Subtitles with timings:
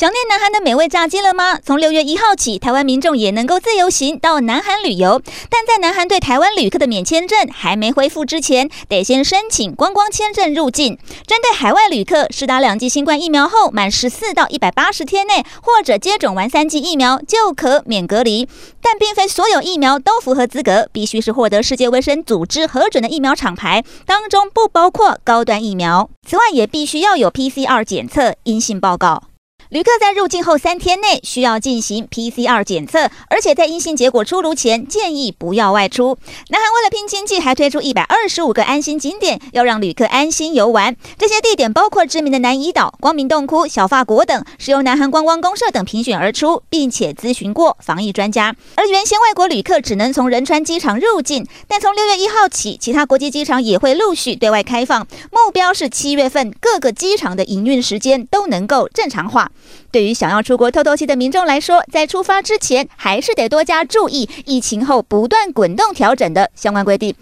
[0.00, 1.58] 想念南韩的美味炸鸡了吗？
[1.62, 10.96] 从六月一号起，台湾民众也能够自由行到南韩旅游，但在南韩对台湾旅客的免签证还没恢复之前，得先申请观光签证入境。
[11.26, 18.48] 针对海外旅客，施打两剂新冠疫苗后，满十四到一百八十天内，或者接种完三剂疫苗就可免隔离。
[18.80, 26.08] 但并非所有疫苗都符合资格，必须是获得世界卫生组织核准的疫苗厂牌，当中不包括高端疫苗。
[26.26, 29.24] 此外，也必须要有 PCR 检测阴性报告。
[29.70, 36.18] 旅客在入境后三天内需要进行 PCR 检测，而且在阴性结果出炉前，建议不要外出。
[36.48, 40.96] 南韩为了拼经济，还推出一百二十五个安心景点，要让旅客安心游玩。
[41.16, 48.56] 这些地点包括知名的南怡岛、光明洞窟、小法国等，是由南韩观光公社等评选而出，并且咨询过防疫专家。
[48.74, 59.52] 而原先外国旅客只能从仁川机场入境，但从六月一号起，其他国际机场也会陆续对外开放，目标是七月份各个机场的营运时间都能够正常化。
[59.90, 67.14] 对于想要出国透透气的民众来说，在出发之前还是得多加注意疫情后不断滚动调整的相关规定，